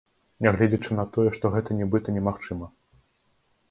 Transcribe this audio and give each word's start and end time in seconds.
Нягледзячы 0.45 0.97
на 1.01 1.05
тое, 1.17 1.27
што 1.37 1.45
гэта 1.59 1.79
нібыта 1.83 2.07
немагчыма. 2.19 2.67